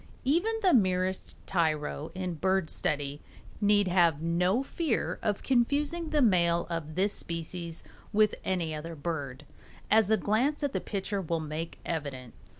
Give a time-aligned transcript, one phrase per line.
[0.25, 3.21] Even the merest tyro in bird study
[3.61, 9.45] need have no fear of confusing the male of this species with any other bird,
[9.91, 12.33] as a glance at the picture will make evident.